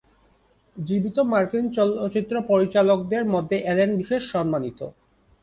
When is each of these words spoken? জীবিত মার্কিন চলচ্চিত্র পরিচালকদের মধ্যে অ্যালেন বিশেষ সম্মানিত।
জীবিত 0.75 1.17
মার্কিন 1.31 1.65
চলচ্চিত্র 1.77 2.35
পরিচালকদের 2.49 3.23
মধ্যে 3.33 3.57
অ্যালেন 3.61 3.89
বিশেষ 3.97 4.21
সম্মানিত। 4.31 4.79